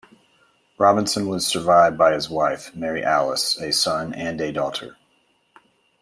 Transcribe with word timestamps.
Robinson 0.79 1.27
was 1.27 1.45
survived 1.45 1.95
by 1.95 2.13
his 2.13 2.27
wife, 2.27 2.73
Mary 2.75 3.03
Alice, 3.03 3.55
a 3.59 3.71
son 3.71 4.15
and 4.15 4.41
a 4.41 4.51
daughter. 4.51 4.97